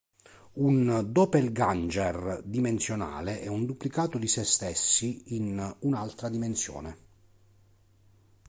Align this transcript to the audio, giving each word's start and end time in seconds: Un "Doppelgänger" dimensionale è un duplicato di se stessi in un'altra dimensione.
Un 0.53 1.05
"Doppelgänger" 1.11 2.41
dimensionale 2.43 3.39
è 3.39 3.45
un 3.45 3.67
duplicato 3.67 4.17
di 4.17 4.27
se 4.27 4.43
stessi 4.43 5.35
in 5.35 5.75
un'altra 5.81 6.27
dimensione. 6.27 6.97